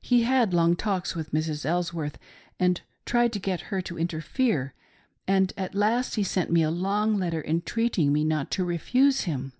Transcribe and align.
He 0.00 0.22
had 0.22 0.54
long 0.54 0.76
talks 0.76 1.16
with 1.16 1.32
Mrs. 1.32 1.66
Elsworth, 1.66 2.16
and 2.60 2.80
tried 3.04 3.32
to 3.32 3.40
get 3.40 3.60
her 3.74 3.82
to 3.82 3.98
interfere, 3.98 4.72
and 5.26 5.52
at 5.56 5.74
last 5.74 6.14
he 6.14 6.22
sent 6.22 6.52
me 6.52 6.62
a 6.62 6.70
long 6.70 7.16
letter, 7.18 7.44
entreating 7.44 8.12
me 8.12 8.22
not 8.22 8.52
to 8.52 8.64
refuse 8.64 9.22
him. 9.22 9.52